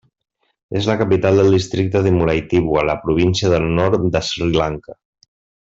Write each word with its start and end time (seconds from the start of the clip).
És 0.79 0.87
la 0.91 0.95
capital 1.01 1.41
del 1.41 1.55
districte 1.57 2.01
de 2.07 2.13
Mullaitivu 2.15 2.79
a 2.83 2.87
la 2.91 2.97
província 3.05 3.53
del 3.55 3.69
Nord 3.81 4.09
de 4.19 4.23
Sri 4.33 4.51
Lanka. 4.59 5.01